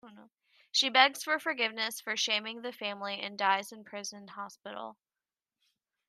[0.71, 4.97] She begs for forgiveness for shaming the family, and dies in prison hospital.